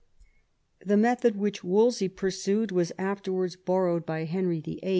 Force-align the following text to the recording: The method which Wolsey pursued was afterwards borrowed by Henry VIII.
The 0.83 0.97
method 0.97 1.35
which 1.35 1.63
Wolsey 1.63 2.07
pursued 2.07 2.71
was 2.71 2.91
afterwards 2.97 3.55
borrowed 3.55 4.03
by 4.03 4.23
Henry 4.25 4.59
VIII. 4.59 4.79